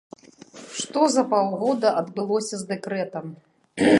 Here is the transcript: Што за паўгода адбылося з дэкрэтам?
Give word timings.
Што 0.77 1.03
за 1.15 1.23
паўгода 1.33 1.87
адбылося 2.01 2.55
з 2.61 2.69
дэкрэтам? 2.75 3.25